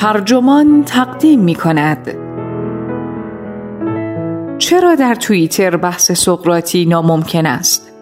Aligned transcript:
ترجمان 0.00 0.84
تقدیم 0.84 1.40
می 1.40 1.54
کند 1.54 2.16
چرا 4.58 4.94
در 4.94 5.14
توییتر 5.14 5.76
بحث 5.76 6.12
سقراطی 6.12 6.86
ناممکن 6.86 7.46
است؟ 7.46 7.92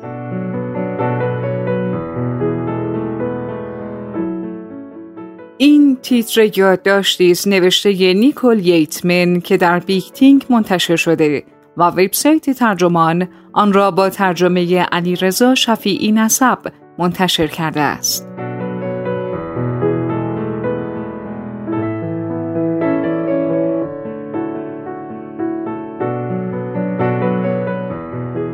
این 5.56 5.96
تیتر 6.02 6.58
یادداشتی 6.58 7.30
است 7.30 7.48
نوشته 7.48 8.14
نیکول 8.14 8.66
ییتمن 8.66 9.40
که 9.40 9.56
در 9.56 9.78
بیکتینگ 9.78 10.46
منتشر 10.50 10.96
شده 10.96 11.44
و 11.76 11.82
وبسایت 11.82 12.50
ترجمان 12.50 13.28
آن 13.52 13.72
را 13.72 13.90
با 13.90 14.10
ترجمه 14.10 14.82
علیرضا 14.82 15.54
شفیعی 15.54 16.12
نسب 16.12 16.58
منتشر 16.98 17.46
کرده 17.46 17.80
است. 17.80 18.47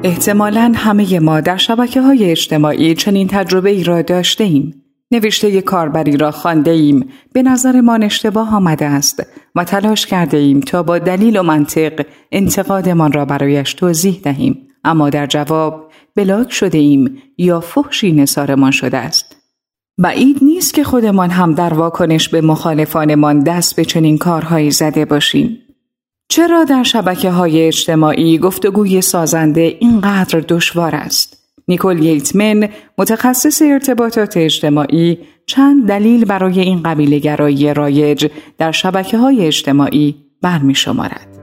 احتمالا 0.05 0.73
همه 0.77 1.21
ما 1.21 1.41
در 1.41 1.57
شبکه 1.57 2.01
های 2.01 2.31
اجتماعی 2.31 2.95
چنین 2.95 3.29
تجربه 3.29 3.71
ای 3.71 3.85
را 3.85 4.03
داشته 4.03 4.45
ایم. 4.45 4.83
نوشته 5.11 5.63
کاربری 5.63 6.17
را 6.17 6.31
خانده 6.31 6.71
ایم 6.71 7.09
به 7.33 7.43
نظرمان 7.43 8.03
اشتباه 8.03 8.55
آمده 8.55 8.85
است 8.85 9.23
و 9.55 9.65
تلاش 9.65 10.07
کرده 10.07 10.37
ایم 10.37 10.61
تا 10.61 10.83
با 10.83 10.99
دلیل 10.99 11.37
و 11.37 11.43
منطق 11.43 12.07
انتقادمان 12.33 13.13
را 13.13 13.25
برایش 13.25 13.75
توضیح 13.75 14.21
دهیم 14.23 14.69
اما 14.85 15.11
در 15.11 15.27
جواب 15.27 15.91
بلاک 16.17 16.53
شده 16.53 16.79
ایم 16.79 17.19
یا 17.39 17.61
فحشی 17.61 18.13
نصارمان 18.13 18.71
شده 18.71 18.97
است. 18.97 19.37
بعید 19.99 20.39
نیست 20.43 20.75
که 20.75 20.85
خودمان 20.85 21.31
هم 21.31 21.55
در 21.55 21.75
واکنش 21.75 22.29
به 22.29 22.41
مخالفانمان 22.41 23.41
دست 23.41 23.77
به 23.77 23.85
چنین 23.85 24.19
کارهایی 24.19 24.71
زده 24.71 25.05
باشیم. 25.05 25.59
چرا 26.29 26.65
در 26.65 26.83
شبکه 26.83 27.31
های 27.31 27.67
اجتماعی 27.67 28.39
گفتگوی 28.39 29.01
سازنده 29.01 29.77
اینقدر 29.81 30.41
دشوار 30.41 30.95
است؟ 30.95 31.45
نیکول 31.69 32.03
ییتمن 32.03 32.69
متخصص 32.99 33.63
ارتباطات 33.63 34.37
اجتماعی 34.37 35.19
چند 35.47 35.89
دلیل 35.89 36.25
برای 36.25 36.61
این 36.61 36.83
قبیله 36.83 37.19
گرایی 37.19 37.75
رایج 37.75 38.31
در 38.59 38.73
شبکه 38.73 39.19
های 39.19 39.47
اجتماعی 39.47 40.15
برمی 40.43 40.75
شمارد. 40.75 41.34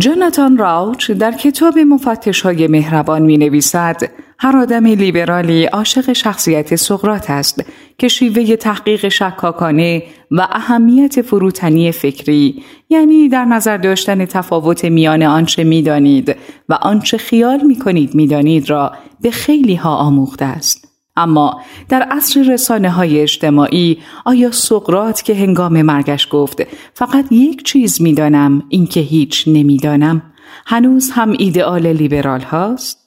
جاناتان 0.00 0.56
راوچ 0.56 1.10
در 1.10 1.32
کتاب 1.32 1.78
مفتش 1.78 2.40
های 2.40 2.66
مهربان 2.66 3.22
می 3.22 3.38
نویسد 3.38 3.96
هر 4.38 4.56
آدم 4.56 4.86
لیبرالی 4.86 5.64
عاشق 5.64 6.12
شخصیت 6.12 6.76
سقرات 6.76 7.30
است 7.30 7.64
که 7.98 8.08
شیوه 8.08 8.56
تحقیق 8.56 9.08
شکاکانه 9.08 10.02
و 10.30 10.48
اهمیت 10.50 11.22
فروتنی 11.22 11.92
فکری 11.92 12.62
یعنی 12.90 13.28
در 13.28 13.44
نظر 13.44 13.76
داشتن 13.76 14.24
تفاوت 14.24 14.84
میان 14.84 15.22
آنچه 15.22 15.64
می‌دانید 15.64 16.36
و 16.68 16.74
آنچه 16.74 17.16
خیال 17.18 17.60
می 17.66 17.78
کنید 17.78 18.14
می‌دانید 18.14 18.70
را 18.70 18.92
به 19.20 19.30
خیلی 19.30 19.74
ها 19.74 19.96
آموخته 19.96 20.44
است. 20.44 20.89
اما 21.16 21.60
در 21.88 22.02
عصر 22.02 22.42
رسانه 22.42 22.90
های 22.90 23.20
اجتماعی 23.20 23.98
آیا 24.24 24.50
سقرات 24.50 25.22
که 25.22 25.34
هنگام 25.34 25.82
مرگش 25.82 26.28
گفت 26.30 26.62
فقط 26.94 27.32
یک 27.32 27.64
چیز 27.64 28.02
می‌دانم 28.02 28.62
اینکه 28.68 29.00
هیچ 29.00 29.44
نمی‌دانم 29.46 30.22
هنوز 30.66 31.10
هم 31.10 31.34
ایدئال 31.38 31.86
لیبرال 31.86 32.40
هاست؟ 32.40 33.00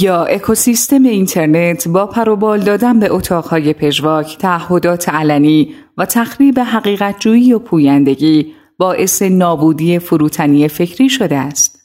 یا 0.00 0.24
اکوسیستم 0.24 1.02
اینترنت 1.02 1.88
با 1.88 2.06
پروبال 2.06 2.60
دادن 2.60 3.00
به 3.00 3.12
اتاقهای 3.12 3.72
پژواک، 3.72 4.38
تعهدات 4.38 5.08
علنی 5.08 5.74
و 5.96 6.04
تخریب 6.04 6.58
حقیقت 6.58 7.20
جویی 7.20 7.52
و 7.52 7.58
پویندگی 7.58 8.54
باعث 8.78 9.22
نابودی 9.22 9.98
فروتنی 9.98 10.68
فکری 10.68 11.08
شده 11.08 11.36
است. 11.36 11.78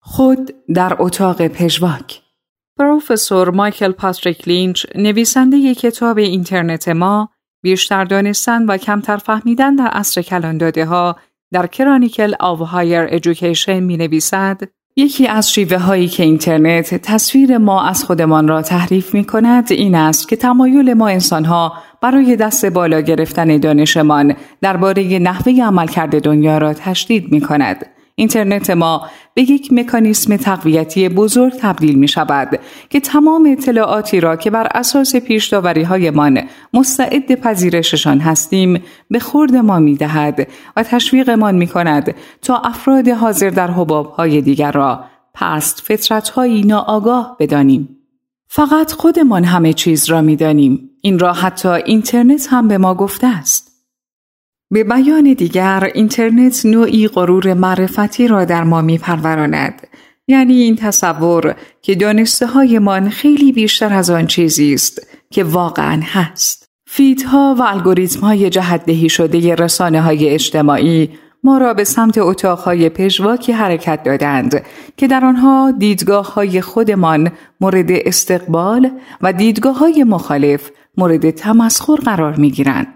خود 0.00 0.50
در 0.74 0.96
اتاق 0.98 1.46
پژواک 1.46 2.20
پروفسور 2.78 3.50
مایکل 3.50 3.92
پاتریک 3.92 4.48
لینچ 4.48 4.86
نویسنده 4.94 5.56
ی 5.56 5.74
کتاب 5.74 6.18
اینترنت 6.18 6.88
ما 6.88 7.28
بیشتر 7.62 8.04
دانستن 8.04 8.66
و 8.66 8.76
کمتر 8.76 9.16
فهمیدن 9.16 9.76
در 9.76 9.86
عصر 9.86 10.22
کلانداده 10.22 10.84
ها 10.84 11.16
در 11.52 11.66
Chronicle 11.66 12.34
of 12.40 12.60
Higher 12.60 13.00
Education 13.00 13.80
می 13.80 13.96
نویسد 13.96 14.60
یکی 14.96 15.26
از 15.26 15.52
شیوه 15.52 15.78
هایی 15.78 16.08
که 16.08 16.22
اینترنت 16.22 16.94
تصویر 16.94 17.58
ما 17.58 17.82
از 17.82 18.04
خودمان 18.04 18.48
را 18.48 18.62
تحریف 18.62 19.14
می 19.14 19.24
کند 19.24 19.72
این 19.72 19.94
است 19.94 20.28
که 20.28 20.36
تمایل 20.36 20.94
ما 20.94 21.08
انسان 21.08 21.44
ها 21.44 21.72
برای 22.02 22.36
دست 22.36 22.66
بالا 22.66 23.00
گرفتن 23.00 23.56
دانشمان 23.56 24.34
درباره 24.60 25.18
نحوه 25.18 25.62
عملکرد 25.62 26.22
دنیا 26.22 26.58
را 26.58 26.74
تشدید 26.74 27.32
می 27.32 27.40
کند. 27.40 27.95
اینترنت 28.18 28.70
ما 28.70 29.06
به 29.34 29.42
یک 29.42 29.72
مکانیسم 29.72 30.36
تقویتی 30.36 31.08
بزرگ 31.08 31.52
تبدیل 31.52 31.98
می 31.98 32.08
شود 32.08 32.60
که 32.90 33.00
تمام 33.00 33.48
اطلاعاتی 33.52 34.20
را 34.20 34.36
که 34.36 34.50
بر 34.50 34.68
اساس 34.74 35.16
پیش 35.16 35.52
هایمان 35.52 36.42
مستعد 36.74 37.34
پذیرششان 37.34 38.20
هستیم 38.20 38.82
به 39.10 39.18
خورد 39.18 39.56
ما 39.56 39.78
می 39.78 39.94
دهد 39.96 40.48
و 40.76 40.82
تشویقمان 40.82 41.54
می 41.54 41.66
کند 41.66 42.14
تا 42.42 42.56
افراد 42.56 43.08
حاضر 43.08 43.50
در 43.50 43.70
حباب 43.70 44.12
های 44.12 44.40
دیگر 44.40 44.72
را 44.72 45.04
پست 45.34 45.80
فطرت 45.80 46.28
های 46.28 46.62
ناآگاه 46.62 47.36
بدانیم. 47.40 47.88
فقط 48.48 48.92
خودمان 48.92 49.44
همه 49.44 49.72
چیز 49.72 50.10
را 50.10 50.20
می 50.20 50.36
دانیم. 50.36 50.90
این 51.00 51.18
را 51.18 51.32
حتی 51.32 51.68
اینترنت 51.68 52.46
هم 52.50 52.68
به 52.68 52.78
ما 52.78 52.94
گفته 52.94 53.26
است. 53.26 53.65
به 54.70 54.84
بیان 54.84 55.34
دیگر 55.34 55.90
اینترنت 55.94 56.66
نوعی 56.66 57.08
غرور 57.08 57.54
معرفتی 57.54 58.28
را 58.28 58.44
در 58.44 58.64
ما 58.64 58.82
می 58.82 58.98
پروراند. 58.98 59.86
یعنی 60.28 60.54
این 60.54 60.76
تصور 60.76 61.54
که 61.82 61.94
دانسته 61.94 62.78
من 62.78 63.08
خیلی 63.08 63.52
بیشتر 63.52 63.92
از 63.92 64.10
آن 64.10 64.26
چیزی 64.26 64.74
است 64.74 65.06
که 65.30 65.44
واقعا 65.44 66.00
هست. 66.04 66.66
فیدها 66.86 67.56
و 67.58 67.62
الگوریتم 67.62 68.20
های 68.20 68.50
جهدهی 68.50 69.08
شده 69.08 69.54
رسانه 69.54 70.00
های 70.00 70.28
اجتماعی 70.28 71.10
ما 71.44 71.58
را 71.58 71.74
به 71.74 71.84
سمت 71.84 72.18
اتاقهای 72.18 72.88
پژواکی 72.88 73.52
حرکت 73.52 74.02
دادند 74.02 74.62
که 74.96 75.06
در 75.06 75.24
آنها 75.24 75.70
دیدگاه 75.78 76.34
های 76.34 76.60
خودمان 76.60 77.32
مورد 77.60 77.90
استقبال 77.90 78.90
و 79.22 79.32
دیدگاه 79.32 79.78
های 79.78 80.04
مخالف 80.04 80.70
مورد 80.96 81.30
تمسخر 81.30 81.96
قرار 81.96 82.36
می 82.36 82.50
گیرند. 82.50 82.95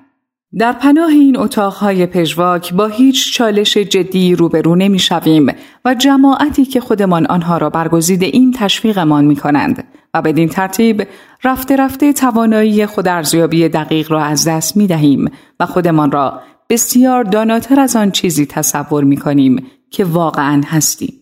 در 0.59 0.73
پناه 0.73 1.11
این 1.11 1.39
اتاقهای 1.39 2.07
پژواک 2.07 2.75
با 2.75 2.87
هیچ 2.87 3.35
چالش 3.35 3.77
جدی 3.77 4.35
روبرو 4.35 4.77
نمی 4.77 4.99
شویم 4.99 5.47
و 5.85 5.95
جماعتی 5.95 6.65
که 6.65 6.81
خودمان 6.81 7.27
آنها 7.27 7.59
را 7.59 7.71
برگزیده 7.71 8.27
این 8.27 8.53
تشویقمان 8.53 9.25
می 9.25 9.37
کنند 9.37 9.85
و 10.15 10.23
بدین 10.23 10.49
ترتیب 10.49 11.07
رفته 11.45 11.77
رفته 11.77 12.13
توانایی 12.13 12.87
خودارزیابی 12.87 13.69
دقیق 13.69 14.13
را 14.13 14.25
از 14.25 14.49
دست 14.49 14.77
می 14.77 14.87
دهیم 14.87 15.31
و 15.61 15.67
خودمان 15.67 16.13
را 16.13 16.41
بسیار 16.71 17.25
داناتر 17.25 17.81
از 17.81 17.97
آن 17.97 18.11
چیزی 18.11 18.47
تصور 18.47 19.05
می 19.05 19.17
کنیم 19.17 19.67
که 19.91 20.05
واقعا 20.05 20.63
هستیم. 20.67 21.20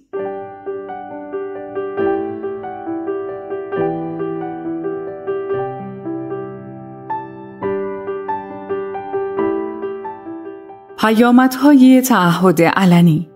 پیامدهای 11.00 12.00
تعهد 12.00 12.62
علنی 12.62 13.28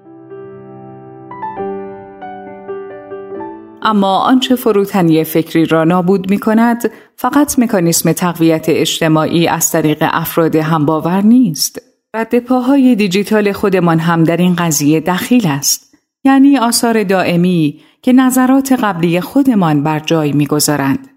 اما 3.82 4.18
آنچه 4.18 4.56
فروتنی 4.56 5.24
فکری 5.24 5.66
را 5.66 5.84
نابود 5.84 6.30
می 6.30 6.38
کند 6.38 6.90
فقط 7.16 7.58
مکانیسم 7.58 8.12
تقویت 8.12 8.64
اجتماعی 8.68 9.48
از 9.48 9.70
طریق 9.72 9.98
افراد 10.10 10.56
همباور 10.56 11.20
نیست. 11.20 11.82
رد 12.14 12.38
پاهای 12.38 12.94
دیجیتال 12.94 13.52
خودمان 13.52 13.98
هم 13.98 14.24
در 14.24 14.36
این 14.36 14.54
قضیه 14.54 15.00
دخیل 15.00 15.46
است. 15.46 15.94
یعنی 16.24 16.58
آثار 16.58 17.02
دائمی 17.02 17.80
که 18.02 18.12
نظرات 18.12 18.72
قبلی 18.72 19.20
خودمان 19.20 19.82
بر 19.82 19.98
جای 19.98 20.32
می‌گذارند. 20.32 21.11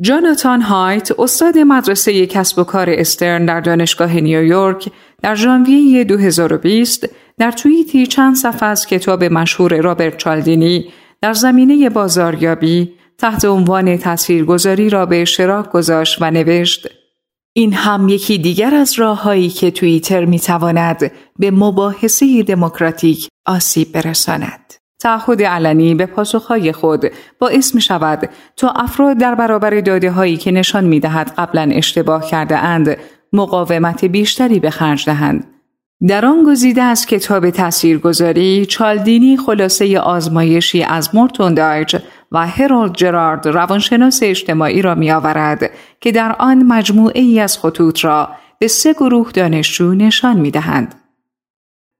جاناتان 0.00 0.62
هایت 0.62 1.20
استاد 1.20 1.58
مدرسه 1.58 2.26
کسب 2.26 2.58
و 2.58 2.64
کار 2.64 2.90
استرن 2.90 3.46
در 3.46 3.60
دانشگاه 3.60 4.14
نیویورک 4.14 4.88
در 5.22 5.34
ژانویه 5.34 6.04
2020 6.04 7.08
در 7.38 7.50
توییتی 7.50 8.06
چند 8.06 8.36
صفحه 8.36 8.68
از 8.68 8.86
کتاب 8.86 9.24
مشهور 9.24 9.80
رابرت 9.80 10.16
چالدینی 10.16 10.92
در 11.22 11.32
زمینه 11.32 11.90
بازاریابی 11.90 12.92
تحت 13.18 13.44
عنوان 13.44 13.98
تصویرگذاری 13.98 14.90
را 14.90 15.06
به 15.06 15.22
اشتراک 15.22 15.70
گذاشت 15.70 16.18
و 16.20 16.30
نوشت 16.30 16.88
این 17.52 17.72
هم 17.72 18.08
یکی 18.08 18.38
دیگر 18.38 18.74
از 18.74 18.98
راههایی 18.98 19.48
که 19.48 19.70
توییتر 19.70 20.24
می 20.24 20.40
تواند 20.40 21.12
به 21.38 21.50
مباحثه 21.50 22.42
دموکراتیک 22.42 23.28
آسیب 23.46 23.92
برساند. 23.92 24.74
تعهد 25.06 25.42
علنی 25.42 25.94
به 25.94 26.06
پاسخهای 26.06 26.72
خود 26.72 27.06
باعث 27.38 27.74
می 27.74 27.80
شود 27.80 28.28
تا 28.56 28.68
افراد 28.68 29.18
در 29.18 29.34
برابر 29.34 29.80
داده 29.80 30.10
هایی 30.10 30.36
که 30.36 30.50
نشان 30.50 30.84
می 30.84 31.00
دهد 31.00 31.32
قبلا 31.38 31.68
اشتباه 31.72 32.26
کرده 32.26 32.58
اند 32.58 32.96
مقاومت 33.32 34.04
بیشتری 34.04 34.60
به 34.60 34.70
خرج 34.70 35.06
دهند. 35.06 35.46
در 36.08 36.26
آن 36.26 36.44
گزیده 36.46 36.82
از 36.82 37.06
کتاب 37.06 37.50
تاثیرگذاری 37.50 38.66
چالدینی 38.66 39.36
خلاصه 39.36 40.00
آزمایشی 40.00 40.82
از 40.82 41.14
مورتون 41.14 41.54
دایج 41.54 41.96
و 42.32 42.46
هرولد 42.46 42.94
جرارد 42.94 43.48
روانشناس 43.48 44.20
اجتماعی 44.22 44.82
را 44.82 44.94
می 44.94 45.10
آورد 45.10 45.70
که 46.00 46.12
در 46.12 46.36
آن 46.38 46.62
مجموعه 46.62 47.20
ای 47.20 47.40
از 47.40 47.58
خطوط 47.58 48.04
را 48.04 48.28
به 48.58 48.68
سه 48.68 48.92
گروه 48.92 49.32
دانشجو 49.32 49.94
نشان 49.94 50.36
می 50.36 50.50
دهند. 50.50 50.94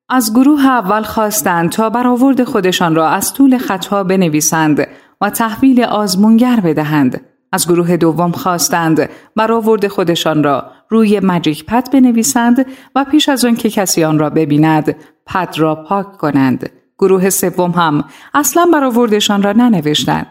از 0.09 0.33
گروه 0.35 0.67
اول 0.67 1.03
خواستند 1.03 1.71
تا 1.71 1.91
برآورد 1.91 2.45
خودشان 2.45 2.95
را 2.95 3.09
از 3.09 3.35
طول 3.35 3.59
خطها 3.59 4.05
بنویسند 4.05 4.87
و 5.21 5.31
تحویل 5.31 5.83
آزمونگر 5.83 6.61
بدهند. 6.61 7.21
از 7.53 7.69
گروه 7.69 7.97
دوم 7.97 8.33
خواستند 8.33 9.09
برآورد 9.37 9.89
خودشان 9.89 10.45
را 10.45 10.71
روی 10.89 11.21
مجیک 11.21 11.65
پد 11.65 11.93
بنویسند 11.93 12.67
و 12.95 13.05
پیش 13.05 13.29
از 13.29 13.45
آن 13.45 13.55
که 13.55 13.71
کسی 13.71 14.05
آن 14.05 14.19
را 14.19 14.31
ببیند 14.31 14.97
پد 15.27 15.55
را 15.57 15.75
پاک 15.75 16.17
کنند. 16.17 16.71
گروه 16.99 17.31
سوم 17.31 17.71
هم 17.71 18.05
اصلا 18.35 18.69
برآوردشان 18.73 19.43
را 19.43 19.53
ننوشتند. 19.53 20.27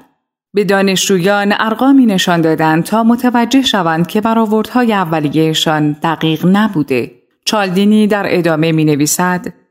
به 0.54 0.64
دانشجویان 0.64 1.54
ارقامی 1.60 2.06
نشان 2.06 2.42
دادند 2.42 2.84
تا 2.84 3.04
متوجه 3.04 3.62
شوند 3.62 4.08
که 4.08 4.22
برآوردهای 4.22 4.94
اولیهشان 4.94 5.92
دقیق 5.92 6.46
نبوده. 6.46 7.12
چالدینی 7.46 8.08
در 8.08 8.26
ادامه 8.28 8.72
می 8.72 8.86
نویسد 8.86 9.65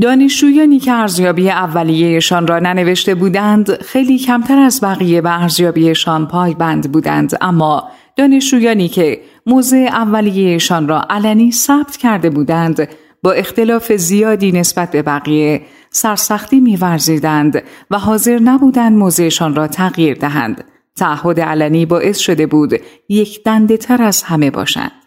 دانشجویانی 0.00 0.78
که 0.78 0.92
ارزیابی 0.92 1.50
اولیهشان 1.50 2.46
را 2.46 2.58
ننوشته 2.58 3.14
بودند 3.14 3.82
خیلی 3.82 4.18
کمتر 4.18 4.58
از 4.58 4.80
بقیه 4.80 5.20
به 5.20 5.42
ارزیابیشان 5.42 6.26
پایبند 6.26 6.92
بودند 6.92 7.38
اما 7.40 7.88
دانشجویانی 8.16 8.88
که 8.88 9.20
موضع 9.46 9.88
اولیهشان 9.92 10.88
را 10.88 11.04
علنی 11.10 11.52
ثبت 11.52 11.96
کرده 11.96 12.30
بودند 12.30 12.88
با 13.22 13.32
اختلاف 13.32 13.92
زیادی 13.92 14.52
نسبت 14.52 14.90
به 14.90 15.02
بقیه 15.02 15.62
سرسختی 15.90 16.60
میورزیدند 16.60 17.62
و 17.90 17.98
حاضر 17.98 18.38
نبودند 18.38 18.98
موضعشان 18.98 19.54
را 19.54 19.66
تغییر 19.66 20.18
دهند. 20.18 20.64
تعهد 20.96 21.40
علنی 21.40 21.86
باعث 21.86 22.18
شده 22.18 22.46
بود 22.46 22.72
یک 23.08 23.44
دنده 23.44 23.76
تر 23.76 24.02
از 24.02 24.22
همه 24.22 24.50
باشند. 24.50 24.97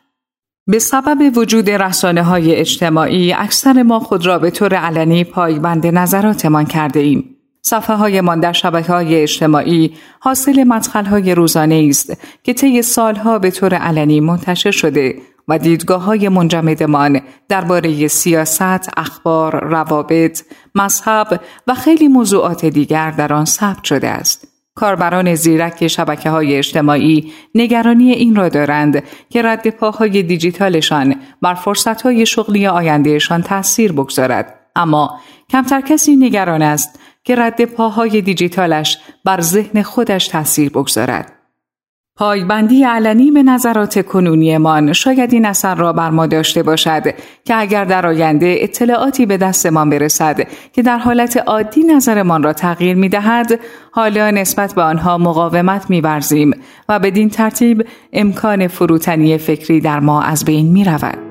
به 0.71 0.79
سبب 0.79 1.38
وجود 1.38 1.69
رسانه 1.69 2.23
های 2.23 2.56
اجتماعی 2.56 3.33
اکثر 3.33 3.83
ما 3.83 4.00
خود 4.00 4.25
را 4.25 4.39
به 4.39 4.51
طور 4.51 4.75
علنی 4.75 5.23
پایبند 5.23 5.88
نظراتمان 5.88 6.65
کرده 6.65 7.00
ایم. 7.00 7.35
صفحه 7.62 7.95
های 7.95 8.21
من 8.21 8.39
در 8.39 8.51
شبکه 8.51 8.94
های 8.94 9.21
اجتماعی 9.21 9.94
حاصل 10.19 10.63
مدخل 10.63 11.06
های 11.06 11.35
روزانه 11.35 11.88
است 11.89 12.18
که 12.44 12.53
طی 12.53 12.81
سالها 12.81 13.39
به 13.39 13.51
طور 13.51 13.73
علنی 13.73 14.19
منتشر 14.19 14.71
شده 14.71 15.15
و 15.47 15.57
دیدگاه 15.57 16.03
های 16.03 16.29
منجمدمان 16.29 17.21
درباره 17.50 18.07
سیاست، 18.07 18.89
اخبار، 18.97 19.63
روابط، 19.63 20.41
مذهب 20.75 21.41
و 21.68 21.73
خیلی 21.73 22.07
موضوعات 22.07 22.65
دیگر 22.65 23.12
در 23.12 23.33
آن 23.33 23.45
ثبت 23.45 23.83
شده 23.83 24.09
است. 24.09 24.50
کاربران 24.81 25.36
زیرک 25.36 25.88
شبکه 25.88 26.30
های 26.30 26.56
اجتماعی 26.56 27.33
نگرانی 27.56 28.12
این 28.12 28.36
را 28.36 28.50
دارند 28.50 29.04
که 29.30 29.42
رد 29.42 29.69
پاهای 29.69 30.24
دیجیتالشان 30.24 31.16
بر 31.42 31.54
فرصت 31.54 32.01
های 32.01 32.25
شغلی 32.25 32.68
آیندهشان 32.68 33.42
تاثیر 33.42 33.92
بگذارد. 33.92 34.60
اما 34.75 35.19
کمتر 35.50 35.81
کسی 35.81 36.16
نگران 36.16 36.62
است 36.62 37.00
که 37.24 37.36
رد 37.36 37.66
پاهای 37.66 38.22
دیجیتالش 38.22 38.98
بر 39.25 39.42
ذهن 39.42 39.81
خودش 39.81 40.28
تاثیر 40.28 40.69
بگذارد. 40.69 41.41
پایبندی 42.21 42.83
علنی 42.83 43.31
به 43.31 43.44
نظرات 43.44 44.06
کنونیمان 44.06 44.94
شاید 44.94 45.33
این 45.33 45.45
اثر 45.45 45.75
را 45.75 45.94
بر 45.94 46.09
ما 46.09 46.27
داشته 46.27 46.63
باشد 46.63 47.03
که 47.45 47.56
اگر 47.56 47.85
در 47.85 48.07
آینده 48.07 48.56
اطلاعاتی 48.59 49.25
به 49.25 49.38
دستمان 49.38 49.89
برسد 49.89 50.47
که 50.73 50.81
در 50.81 50.97
حالت 50.97 51.38
عادی 51.38 51.83
نظرمان 51.83 52.44
را 52.44 52.53
تغییر 52.53 52.95
می 52.95 53.09
دهد 53.09 53.59
حالا 53.91 54.31
نسبت 54.31 54.75
به 54.75 54.81
آنها 54.81 55.18
مقاومت 55.18 55.89
می 55.89 56.01
برزیم 56.01 56.51
و 56.89 57.00
بدین 57.00 57.29
ترتیب 57.29 57.88
امکان 58.13 58.68
فروتنی 58.68 59.38
فکری 59.38 59.79
در 59.79 60.00
ما 60.00 60.21
از 60.21 60.45
بین 60.45 60.71
می 60.71 60.83
رود. 60.83 61.31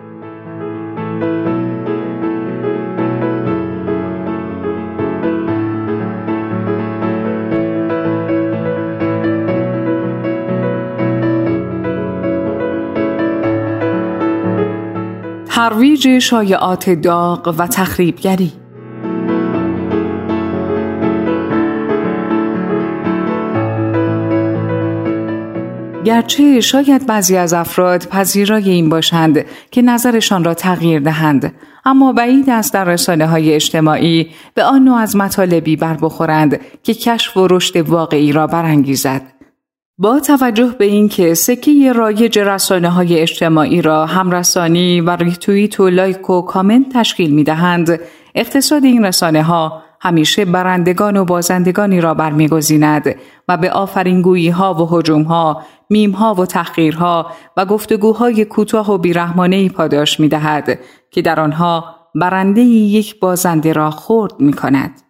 ترویج 15.60 16.18
شایعات 16.18 16.90
داغ 16.90 17.54
و 17.58 17.66
تخریبگری. 17.66 18.52
گرچه 26.04 26.60
شاید 26.60 27.06
بعضی 27.06 27.36
از 27.36 27.52
افراد 27.52 28.04
پذیرای 28.04 28.70
این 28.70 28.88
باشند 28.88 29.44
که 29.70 29.82
نظرشان 29.82 30.44
را 30.44 30.54
تغییر 30.54 31.00
دهند 31.00 31.54
اما 31.84 32.12
بعید 32.12 32.50
است 32.50 32.74
در 32.74 32.84
رسانه 32.84 33.26
های 33.26 33.54
اجتماعی 33.54 34.30
به 34.54 34.64
آن 34.64 34.84
نوع 34.84 34.96
از 34.96 35.16
مطالبی 35.16 35.76
بر 35.76 35.94
بخورند 36.02 36.60
که 36.82 36.94
کشف 36.94 37.36
و 37.36 37.46
رشد 37.50 37.76
واقعی 37.76 38.32
را 38.32 38.46
برانگیزد. 38.46 39.39
با 40.02 40.20
توجه 40.20 40.74
به 40.78 40.84
اینکه 40.84 41.34
سکه 41.34 41.92
رایج 41.92 42.38
رسانه 42.38 42.88
های 42.90 43.20
اجتماعی 43.20 43.82
را 43.82 44.06
همرسانی 44.06 45.00
و 45.00 45.10
ریتوییت 45.10 45.80
و 45.80 45.90
لایک 45.90 46.30
و 46.30 46.42
کامنت 46.42 46.86
تشکیل 46.92 47.34
می 47.34 47.44
دهند، 47.44 48.00
اقتصاد 48.34 48.84
این 48.84 49.04
رسانه 49.04 49.42
ها 49.42 49.82
همیشه 50.00 50.44
برندگان 50.44 51.16
و 51.16 51.24
بازندگانی 51.24 52.00
را 52.00 52.14
برمیگزیند 52.14 53.14
و 53.48 53.56
به 53.56 53.70
آفرینگویی 53.70 54.48
ها 54.48 54.74
و 54.74 54.88
حجوم 54.90 55.22
ها، 55.22 55.62
میم 55.90 56.10
ها 56.10 56.34
و 56.34 56.46
تحقیرها 56.46 57.32
و 57.56 57.64
گفتگوهای 57.64 58.44
کوتاه 58.44 58.92
و 58.92 58.98
بیرحمانه 58.98 59.68
پاداش 59.68 60.20
می 60.20 60.28
دهد 60.28 60.78
که 61.10 61.22
در 61.22 61.40
آنها 61.40 61.84
برنده 62.14 62.60
یک 62.60 63.20
بازنده 63.20 63.72
را 63.72 63.90
خورد 63.90 64.40
می 64.40 64.52
کند. 64.52 65.09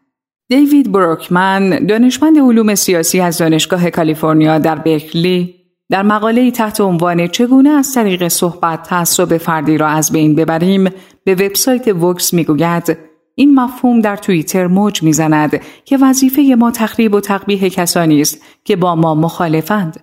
دیوید 0.51 0.93
بروکمن 0.93 1.87
دانشمند 1.87 2.39
علوم 2.39 2.75
سیاسی 2.75 3.21
از 3.21 3.39
دانشگاه 3.39 3.91
کالیفرنیا 3.91 4.59
در 4.59 4.75
برکلی 4.75 5.55
در 5.91 6.03
مقاله 6.03 6.51
تحت 6.51 6.81
عنوان 6.81 7.27
چگونه 7.27 7.71
از 7.71 7.95
طریق 7.95 8.29
صحبت 8.29 8.83
تعصب 8.83 9.37
فردی 9.37 9.79
را 9.79 9.89
از 9.89 10.13
بین 10.13 10.35
ببریم 10.35 10.91
به 11.25 11.35
وبسایت 11.35 11.89
وکس 11.89 12.35
می‌گوید 12.35 12.99
این 13.35 13.55
مفهوم 13.55 14.01
در 14.01 14.17
توییتر 14.17 14.67
موج 14.67 15.03
می‌زند 15.03 15.61
که 15.85 15.97
وظیفه 15.97 16.55
ما 16.59 16.71
تخریب 16.71 17.15
و 17.15 17.21
تقبیح 17.21 17.69
کسانی 17.69 18.21
است 18.21 18.43
که 18.65 18.77
با 18.77 18.95
ما 18.95 19.15
مخالفند. 19.15 20.01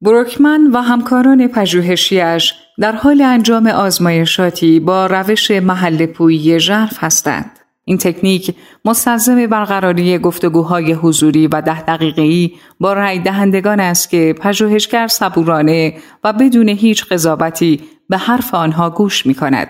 بروکمن 0.00 0.70
و 0.72 0.80
همکاران 0.80 1.48
پژوهشیش 1.48 2.54
در 2.78 2.92
حال 2.92 3.22
انجام 3.22 3.66
آزمایشاتی 3.66 4.80
با 4.80 5.06
روش 5.06 5.50
محل 5.50 6.06
پویی 6.06 6.60
ژرف 6.60 7.04
هستند. 7.04 7.63
این 7.84 7.98
تکنیک 7.98 8.54
مستلزم 8.84 9.46
برقراری 9.46 10.18
گفتگوهای 10.18 10.92
حضوری 10.92 11.46
و 11.46 11.60
ده 11.60 11.82
دقیقه‌ای 11.82 12.52
با 12.80 12.92
رأی 12.92 13.18
دهندگان 13.18 13.80
است 13.80 14.10
که 14.10 14.34
پژوهشگر 14.40 15.06
صبورانه 15.06 15.94
و 16.24 16.32
بدون 16.32 16.68
هیچ 16.68 17.04
قضاوتی 17.04 17.80
به 18.08 18.16
حرف 18.16 18.54
آنها 18.54 18.90
گوش 18.90 19.26
می 19.26 19.34
کند. 19.34 19.68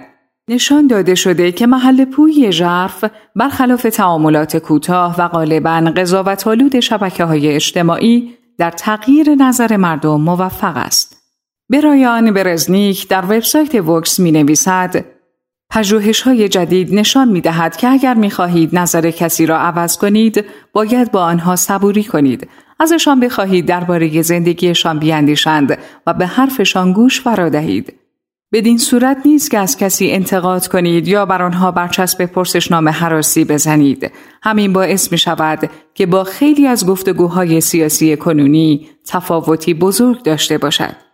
نشان 0.49 0.87
داده 0.87 1.15
شده 1.15 1.53
که 1.53 1.67
محل 1.67 2.05
پوی 2.05 2.53
ژرف 2.53 3.05
برخلاف 3.37 3.83
تعاملات 3.83 4.57
کوتاه 4.57 5.21
و 5.21 5.29
غالبا 5.29 5.93
قضاوت‌آلود 5.97 6.81
شبکه 6.81 7.25
های 7.25 7.49
اجتماعی 7.49 8.35
در 8.59 8.71
تغییر 8.71 9.35
نظر 9.35 9.77
مردم 9.77 10.21
موفق 10.21 10.77
است. 10.77 11.23
برایان 11.71 12.33
برزنیک 12.33 13.09
در 13.09 13.25
وبسایت 13.25 13.75
وکس 13.75 14.21
می 14.21 14.33
نویسد 14.33 15.05
پژوهش 15.71 16.21
های 16.21 16.49
جدید 16.49 16.95
نشان 16.95 17.29
می 17.29 17.41
دهد 17.41 17.77
که 17.77 17.89
اگر 17.89 18.15
می 18.15 18.31
خواهید 18.31 18.79
نظر 18.79 19.11
کسی 19.11 19.47
را 19.47 19.59
عوض 19.59 19.97
کنید 19.97 20.45
باید 20.73 21.13
با 21.13 21.23
آنها 21.25 21.57
صبوری 21.57 22.05
کنید. 22.05 22.49
ازشان 22.81 23.21
بخواهید 23.21 23.67
درباره 23.67 24.23
زندگیشان 24.23 24.99
بیاندیشند 24.99 25.79
و 26.07 26.15
به 26.15 26.27
حرفشان 26.27 26.93
گوش 26.93 27.21
فرا 27.21 27.49
دهید. 27.49 27.95
بدین 28.53 28.79
صورت 28.79 29.17
نیست 29.25 29.51
که 29.51 29.59
از 29.59 29.77
کسی 29.77 30.11
انتقاد 30.11 30.67
کنید 30.67 31.09
یا 31.09 31.27
بر 31.27 31.43
آنها 31.43 31.71
برچسب 31.71 32.27
پرسشنامه 32.27 32.91
حراسی 32.91 33.45
بزنید. 33.45 34.13
همین 34.43 34.73
باعث 34.73 35.13
می 35.13 35.19
شود 35.19 35.71
که 35.95 36.07
با 36.07 36.25
خیلی 36.25 36.67
از 36.67 36.87
گفتگوهای 36.87 37.61
سیاسی 37.61 38.17
کنونی 38.17 38.89
تفاوتی 39.07 39.75
بزرگ 39.75 40.23
داشته 40.23 40.59
باشد. 40.59 41.14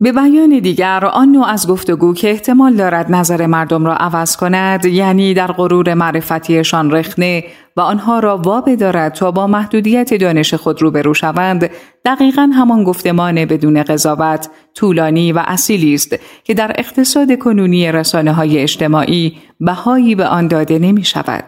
به 0.00 0.12
بیان 0.12 0.58
دیگر 0.58 1.04
آن 1.04 1.28
نوع 1.28 1.46
از 1.46 1.68
گفتگو 1.68 2.14
که 2.14 2.30
احتمال 2.30 2.74
دارد 2.74 3.12
نظر 3.12 3.46
مردم 3.46 3.86
را 3.86 3.94
عوض 3.94 4.36
کند 4.36 4.84
یعنی 4.84 5.34
در 5.34 5.52
غرور 5.52 5.94
معرفتیشان 5.94 6.90
رخنه 6.90 7.44
و 7.76 7.80
آنها 7.80 8.18
را 8.18 8.36
وابه 8.36 8.76
دارد 8.76 9.12
تا 9.14 9.30
با 9.30 9.46
محدودیت 9.46 10.14
دانش 10.14 10.54
خود 10.54 10.82
روبرو 10.82 11.14
شوند 11.14 11.70
دقیقا 12.04 12.50
همان 12.54 12.84
گفتمان 12.84 13.44
بدون 13.44 13.82
قضاوت 13.82 14.48
طولانی 14.74 15.32
و 15.32 15.42
اصیلی 15.46 15.94
است 15.94 16.16
که 16.44 16.54
در 16.54 16.72
اقتصاد 16.78 17.38
کنونی 17.38 17.92
رسانه 17.92 18.32
های 18.32 18.58
اجتماعی 18.58 19.38
بهایی 19.60 20.14
به 20.14 20.26
آن 20.26 20.48
داده 20.48 20.78
نمی 20.78 21.04
شود. 21.04 21.44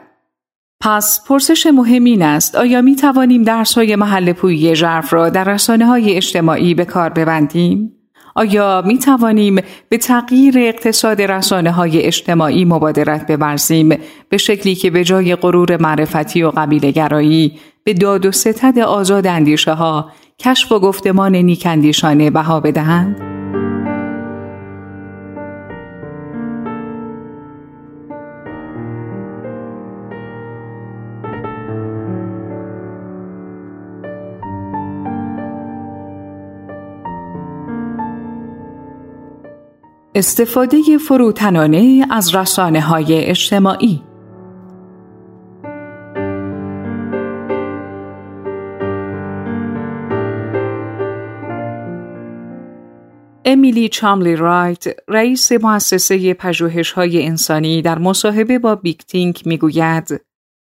پس 0.81 1.25
پرسش 1.29 1.67
مهم 1.67 2.05
این 2.05 2.23
است 2.23 2.57
آیا 2.57 2.83
می 2.83 2.97
توانیم 2.97 3.43
درس 3.43 3.75
های 3.75 3.97
محل 3.97 4.33
پویی 4.33 4.77
ژرف 4.77 5.13
را 5.13 5.29
در 5.29 5.45
رسانه 5.45 5.87
های 5.87 6.17
اجتماعی 6.17 6.75
به 6.75 6.85
کار 6.85 7.11
ببندیم؟ 7.11 8.00
آیا 8.35 8.83
می 8.87 8.99
توانیم 8.99 9.63
به 9.89 9.99
تغییر 9.99 10.55
اقتصاد 10.59 11.23
رسانه 11.23 11.71
های 11.71 12.03
اجتماعی 12.03 12.65
مبادرت 12.65 13.27
ببرزیم 13.27 13.99
به 14.29 14.37
شکلی 14.37 14.75
که 14.75 14.91
به 14.91 15.05
جای 15.05 15.37
غرور 15.37 15.83
معرفتی 15.83 16.43
و 16.43 16.51
قبیل 16.51 16.91
گرایی 16.91 17.59
به 17.85 17.95
داد 17.95 18.27
و 18.27 18.33
ستد 18.33 18.79
آزاد 18.79 19.27
اندیشه 19.27 19.73
ها 19.73 20.11
کشف 20.39 20.73
و 20.73 20.81
گفتمان 20.81 21.37
نیکندیشانه 21.37 22.31
بها 22.31 22.61
بدهند؟ 22.61 23.40
استفاده 40.15 40.99
فروتنانه 41.09 42.07
از 42.11 42.35
رسانه 42.35 42.81
های 42.81 43.25
اجتماعی. 43.25 44.03
امیلی 53.45 53.89
چاملی 53.89 54.37
رایت 54.37 54.85
رئیس 55.09 55.53
مؤسسه 55.53 56.35
پژوهش 56.35 56.93
های 56.93 57.27
انسانی 57.27 57.83
در 57.83 57.99
مصاحبه 57.99 58.59
با 58.59 58.75
Big 58.75 58.99
Think 58.99 59.47
می‌گوید 59.47 60.21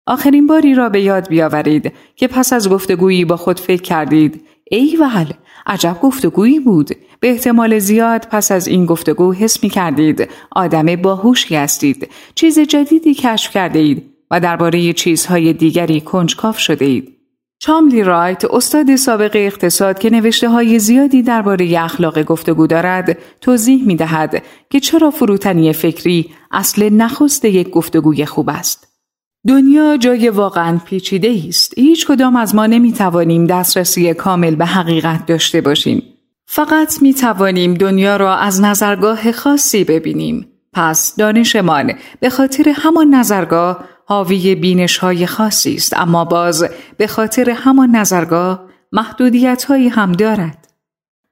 آخرین 0.08 0.48
باری 0.48 0.74
را 0.74 0.89
به 0.89 1.01
یاد 1.01 1.27
بیاورید 1.27 1.93
که 2.15 2.27
پس 2.27 2.53
از 2.53 2.69
گفتگویی 2.69 3.25
با 3.25 3.38
خود 3.38 3.60
فکر 3.60 3.81
کردید 3.81 4.46
ای 4.69 4.97
ول 4.97 5.33
عجب 5.65 5.97
گفتگویی 6.01 6.59
بود. 6.59 6.89
به 7.19 7.29
احتمال 7.29 7.79
زیاد 7.79 8.27
پس 8.31 8.51
از 8.51 8.67
این 8.67 8.85
گفتگو 8.85 9.33
حس 9.33 9.63
می 9.63 9.69
کردید. 9.69 10.29
آدم 10.51 10.95
باهوشی 10.95 11.55
هستید. 11.55 12.09
چیز 12.35 12.59
جدیدی 12.59 13.13
کشف 13.13 13.51
کرده 13.51 13.79
اید 13.79 14.03
و 14.31 14.39
درباره 14.39 14.93
چیزهای 14.93 15.53
دیگری 15.53 16.01
کنجکاف 16.01 16.59
شده 16.59 16.85
اید. 16.85 17.15
چاملی 17.61 18.03
رایت 18.03 18.45
استاد 18.45 18.95
سابق 18.95 19.31
اقتصاد 19.35 19.99
که 19.99 20.09
نوشته 20.09 20.49
های 20.49 20.79
زیادی 20.79 21.23
درباره 21.23 21.83
اخلاق 21.83 22.23
گفتگو 22.23 22.67
دارد 22.67 23.17
توضیح 23.41 23.88
می 23.88 23.95
دهد 23.95 24.43
که 24.69 24.79
چرا 24.79 25.11
فروتنی 25.11 25.73
فکری 25.73 26.29
اصل 26.51 26.89
نخست 26.89 27.45
یک 27.45 27.69
گفتگوی 27.69 28.25
خوب 28.25 28.49
است. 28.49 28.88
دنیا 29.48 29.98
جای 29.98 30.29
واقعا 30.29 30.79
پیچیده 30.86 31.43
است. 31.48 31.77
هیچ 31.77 32.08
کدام 32.08 32.36
از 32.36 32.55
ما 32.55 32.65
نمی 32.65 32.93
توانیم 32.93 33.46
دسترسی 33.46 34.13
کامل 34.13 34.55
به 34.55 34.65
حقیقت 34.65 35.25
داشته 35.25 35.62
باشیم. 35.62 36.03
فقط 36.46 37.01
می 37.01 37.13
توانیم 37.13 37.74
دنیا 37.74 38.17
را 38.17 38.36
از 38.36 38.62
نظرگاه 38.62 39.31
خاصی 39.31 39.84
ببینیم. 39.84 40.48
پس 40.74 41.15
دانشمان 41.15 41.93
به 42.19 42.29
خاطر 42.29 42.69
همان 42.69 43.15
نظرگاه 43.15 43.84
حاوی 44.05 44.55
بینش 44.55 44.98
های 44.98 45.25
خاصی 45.25 45.75
است 45.75 45.93
اما 45.98 46.25
باز 46.25 46.65
به 46.98 47.08
خاطر 47.08 47.50
همان 47.50 47.96
نظرگاه 47.96 48.65
محدودیت 48.91 49.63
هایی 49.63 49.88
هم 49.88 50.12
دارد. 50.12 50.67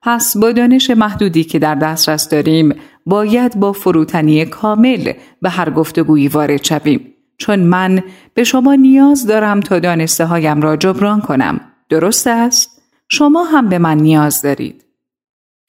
پس 0.02 0.36
با 0.36 0.52
دانش 0.52 0.90
محدودی 0.90 1.44
که 1.44 1.58
در 1.58 1.74
دسترس 1.74 2.28
داریم 2.28 2.74
باید 3.06 3.60
با 3.60 3.72
فروتنی 3.72 4.44
کامل 4.44 5.12
به 5.42 5.50
هر 5.50 5.70
گفتگویی 5.70 6.28
وارد 6.28 6.64
شویم. 6.64 7.14
چون 7.38 7.58
من 7.58 8.02
به 8.34 8.44
شما 8.44 8.74
نیاز 8.74 9.26
دارم 9.26 9.60
تا 9.60 9.78
دانسته 9.78 10.24
هایم 10.24 10.60
را 10.60 10.76
جبران 10.76 11.20
کنم. 11.20 11.60
درست 11.88 12.26
است؟ 12.26 12.82
شما 13.08 13.44
هم 13.44 13.68
به 13.68 13.78
من 13.78 13.96
نیاز 13.96 14.42
دارید. 14.42 14.84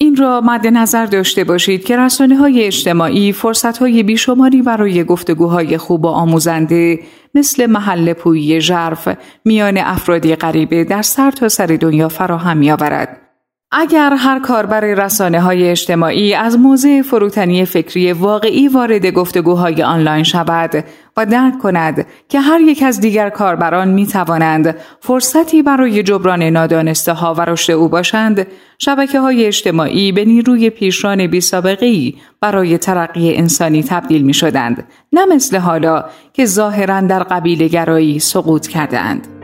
این 0.01 0.15
را 0.15 0.41
مد 0.41 0.67
نظر 0.67 1.05
داشته 1.05 1.43
باشید 1.43 1.83
که 1.83 1.97
رسانه 1.97 2.35
های 2.35 2.63
اجتماعی 2.63 3.33
فرصت 3.33 3.77
های 3.77 4.03
بیشماری 4.03 4.61
برای 4.61 5.03
گفتگوهای 5.03 5.77
خوب 5.77 6.05
و 6.05 6.07
آموزنده 6.07 6.99
مثل 7.35 7.65
محل 7.65 8.13
پویی 8.13 8.61
ژرف 8.61 9.17
میان 9.45 9.77
افرادی 9.77 10.35
غریبه 10.35 10.83
در 10.83 11.01
سر 11.01 11.31
تا 11.31 11.49
سر 11.49 11.65
دنیا 11.65 12.09
فراهم 12.09 12.57
می 12.57 12.71
آورد. 12.71 13.28
اگر 13.71 14.13
هر 14.17 14.39
کاربر 14.39 14.79
رسانه 14.79 15.41
های 15.41 15.69
اجتماعی 15.69 16.33
از 16.33 16.59
موضع 16.59 17.01
فروتنی 17.01 17.65
فکری 17.65 18.13
واقعی 18.13 18.67
وارد 18.67 19.05
گفتگوهای 19.05 19.83
آنلاین 19.83 20.23
شود 20.23 20.85
و 21.17 21.25
درک 21.25 21.59
کند 21.59 22.05
که 22.29 22.39
هر 22.39 22.61
یک 22.61 22.83
از 22.83 22.99
دیگر 22.99 23.29
کاربران 23.29 23.87
می 23.87 24.07
توانند 24.07 24.75
فرصتی 24.99 25.61
برای 25.61 26.03
جبران 26.03 26.43
نادانسته 26.43 27.13
ها 27.13 27.33
و 27.33 27.41
رشد 27.41 27.73
او 27.73 27.87
باشند 27.87 28.47
شبکه 28.77 29.19
های 29.19 29.45
اجتماعی 29.45 30.11
به 30.11 30.25
نیروی 30.25 30.69
پیشران 30.69 31.27
بی 31.27 31.41
سابقه 31.41 32.13
برای 32.41 32.77
ترقی 32.77 33.35
انسانی 33.35 33.83
تبدیل 33.83 34.21
می 34.21 34.33
شدند 34.33 34.83
نه 35.13 35.25
مثل 35.25 35.57
حالا 35.57 36.05
که 36.33 36.45
ظاهرا 36.45 37.01
در 37.01 37.23
قبیل 37.23 37.67
گرایی 37.67 38.19
سقوط 38.19 38.67
کردند. 38.67 39.38